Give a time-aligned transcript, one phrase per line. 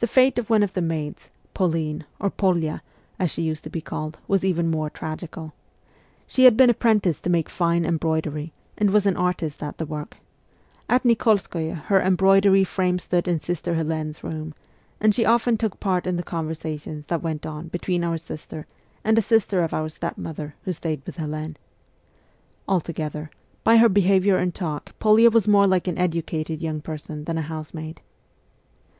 [0.00, 2.82] The fate of one of the maids, Pauline, or Polya,
[3.16, 5.52] as CHILDHOOD 65 she used to be called, was even more tragical.
[6.26, 10.16] She had been apprenticed to make fine embroidery, and was an artist at the work.
[10.88, 14.52] At Nikolskoye her embroidery frame stood in sister Helene's room,
[15.00, 18.66] and she often took part in the conversations that went on between our sister
[19.04, 21.56] and a sister of our stepmother who stayed with Helene.
[22.66, 23.30] Altogether,
[23.62, 27.42] by her behaviour and talk Polya was more like an educated young person than a
[27.42, 28.00] house maid.